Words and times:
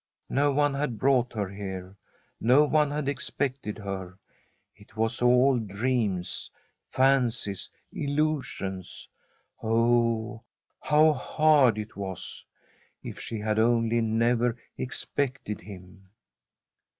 No 0.31 0.49
one 0.51 0.73
had 0.73 0.97
brought 0.97 1.31
her 1.33 1.47
here; 1.47 1.95
no 2.39 2.63
one 2.63 2.89
had 2.89 3.07
expected 3.07 3.77
her. 3.77 4.17
It 4.75 4.97
was 4.97 5.21
all 5.21 5.59
dreams, 5.59 6.49
fancies, 6.89 7.69
illusions! 7.93 9.07
Oh, 9.61 10.41
how 10.79 11.13
hard 11.13 11.77
it 11.77 11.95
was 11.95 12.43
I 13.05 13.09
If 13.09 13.19
she 13.19 13.37
had 13.37 13.59
only 13.59 14.01
never 14.01 14.57
expected 14.75 15.61
him 15.61 16.09